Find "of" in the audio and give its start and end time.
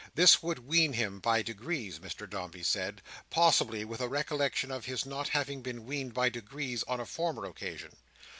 4.71-4.85